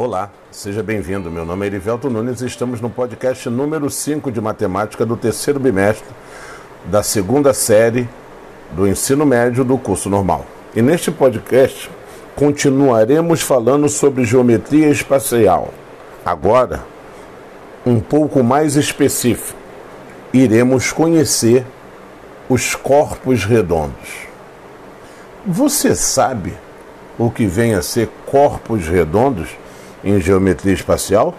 [0.00, 1.28] Olá, seja bem-vindo.
[1.28, 5.58] Meu nome é Erivelto Nunes e estamos no podcast número 5 de matemática do terceiro
[5.58, 6.06] bimestre
[6.84, 8.08] da segunda série
[8.70, 10.46] do ensino médio do curso normal.
[10.72, 11.90] E neste podcast
[12.36, 15.74] continuaremos falando sobre geometria espacial.
[16.24, 16.84] Agora,
[17.84, 19.58] um pouco mais específico,
[20.32, 21.66] iremos conhecer
[22.48, 24.28] os corpos redondos.
[25.44, 26.54] Você sabe
[27.18, 29.48] o que vem a ser corpos redondos
[30.04, 31.34] em geometria espacial?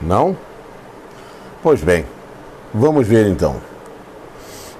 [0.00, 0.36] Não?
[1.62, 2.04] Pois bem,
[2.72, 3.56] vamos ver então.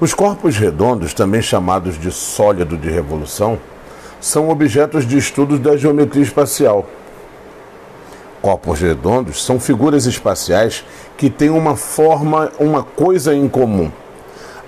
[0.01, 3.59] Os corpos redondos, também chamados de sólido de revolução,
[4.21, 6.87] são objetos de estudo da geometria espacial.
[8.43, 10.85] Corpos redondos são figuras espaciais
[11.17, 13.91] que têm uma forma, uma coisa em comum: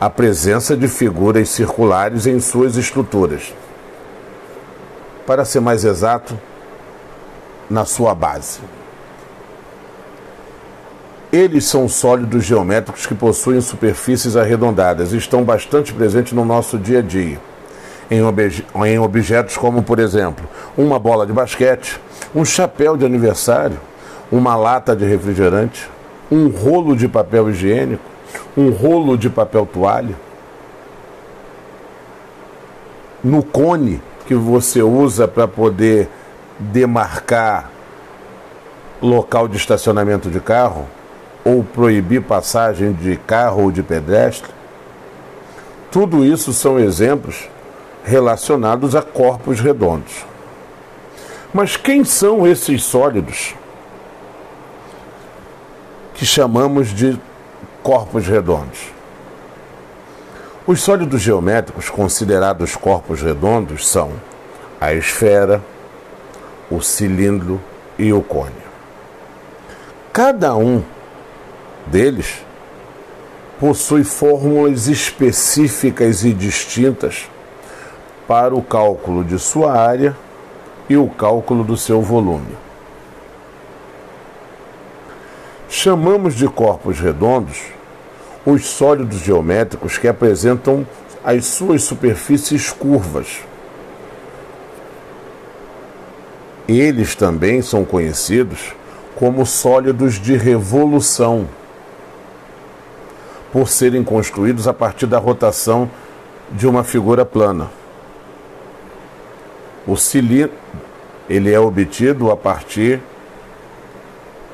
[0.01, 3.53] a presença de figuras circulares em suas estruturas.
[5.27, 6.39] Para ser mais exato,
[7.69, 8.61] na sua base.
[11.33, 17.01] Eles são sólidos geométricos que possuem superfícies arredondadas e estão bastante presentes no nosso dia
[17.01, 17.39] a dia.
[18.11, 22.01] Em, obje em objetos como, por exemplo, uma bola de basquete,
[22.35, 23.79] um chapéu de aniversário,
[24.31, 25.91] uma lata de refrigerante,
[26.31, 28.05] um rolo de papel higiênico,
[28.57, 30.15] um rolo de papel toalha.
[33.23, 36.09] No cone que você usa para poder
[36.59, 37.71] demarcar
[39.01, 40.87] local de estacionamento de carro
[41.45, 44.51] ou proibir passagem de carro ou de pedestre.
[45.91, 47.49] Tudo isso são exemplos
[48.05, 50.25] relacionados a corpos redondos.
[51.53, 53.55] Mas quem são esses sólidos
[56.15, 57.19] que chamamos de
[57.83, 58.97] corpos redondos?
[60.67, 64.11] Os sólidos geométricos considerados corpos redondos são
[64.81, 65.63] a esfera,
[66.71, 67.61] o cilindro
[67.99, 68.53] e o cone.
[70.13, 70.83] Cada um
[71.87, 72.45] deles
[73.61, 77.29] possui fórmulas específicas e distintas
[78.27, 80.17] para o cálculo de sua área
[80.89, 82.57] e o cálculo do seu volume.
[85.69, 87.77] Chamamos de corpos redondos
[88.45, 90.87] os sólidos geométricos que apresentam
[91.25, 93.41] as suas superfícies curvas
[96.69, 98.75] Eles também são conhecidos
[99.15, 101.49] como sólidos de revolução,
[103.53, 105.91] por serem construídos a partir da rotação
[106.53, 107.71] de uma figura plana.
[109.87, 110.53] O cilindro
[111.29, 113.01] ele é obtido a partir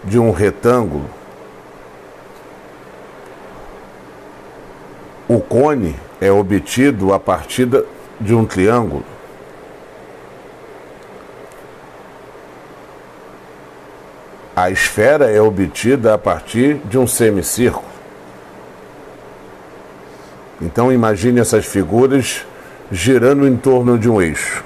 [0.05, 1.05] de um retângulo.
[5.29, 7.69] O cone é obtido a partir
[8.21, 9.05] de um triângulo.
[14.55, 17.87] A esfera é obtida a partir de um semicírculo.
[20.61, 22.45] Então imagine essas figuras
[22.91, 24.63] girando em torno de um eixo.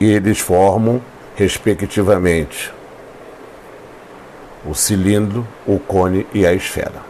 [0.00, 1.00] E eles formam,
[1.34, 2.72] respectivamente,
[4.64, 7.04] o cilindro, o cone e a esfera.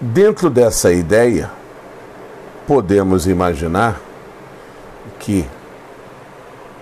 [0.00, 1.50] Dentro dessa ideia,
[2.66, 4.00] podemos imaginar
[5.18, 5.44] que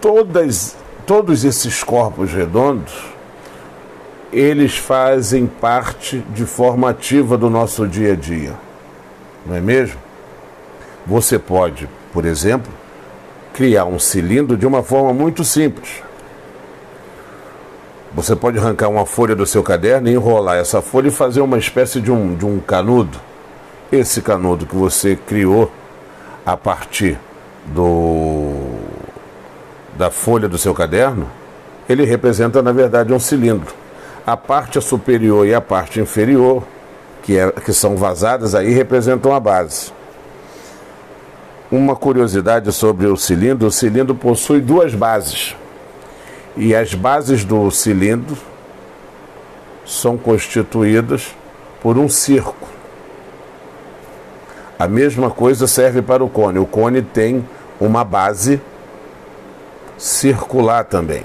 [0.00, 0.76] todas
[1.08, 2.92] todos esses corpos redondos,
[4.30, 8.52] eles fazem parte de forma ativa do nosso dia a dia.
[9.46, 9.98] Não é mesmo?
[11.06, 12.70] Você pode, por exemplo,
[13.54, 16.02] criar um cilindro de uma forma muito simples.
[18.12, 21.56] Você pode arrancar uma folha do seu caderno e enrolar essa folha e fazer uma
[21.56, 23.18] espécie de um, de um canudo.
[23.90, 25.72] Esse canudo que você criou
[26.44, 27.18] a partir
[27.64, 28.77] do
[29.98, 31.28] da folha do seu caderno,
[31.88, 33.74] ele representa na verdade um cilindro.
[34.24, 36.62] A parte superior e a parte inferior,
[37.22, 39.92] que, é, que são vazadas, aí representam a base.
[41.70, 45.56] Uma curiosidade sobre o cilindro: o cilindro possui duas bases.
[46.56, 48.36] E as bases do cilindro
[49.84, 51.34] são constituídas
[51.80, 52.70] por um círculo.
[54.78, 56.58] A mesma coisa serve para o cone.
[56.58, 57.44] O cone tem
[57.80, 58.60] uma base
[59.98, 61.24] circular também.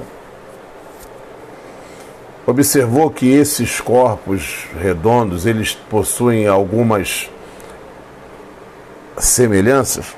[2.46, 7.30] Observou que esses corpos redondos, eles possuem algumas
[9.18, 10.14] semelhanças?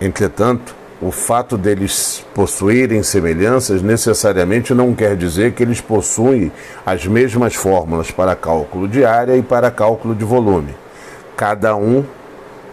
[0.00, 6.50] Entretanto, o fato deles possuírem semelhanças necessariamente não quer dizer que eles possuem
[6.84, 10.74] as mesmas fórmulas para cálculo de área e para cálculo de volume.
[11.36, 12.04] Cada um,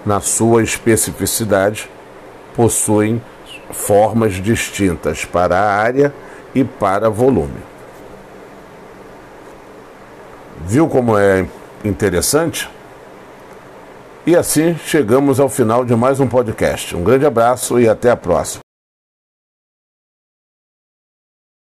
[0.06, 1.90] na sua especificidade,
[2.56, 3.22] possuem
[3.72, 6.14] formas distintas para área
[6.54, 7.62] e para volume.
[10.66, 11.46] Viu como é
[11.84, 12.70] interessante?
[14.26, 16.96] E assim chegamos ao final de mais um podcast.
[16.96, 18.63] Um grande abraço e até a próxima.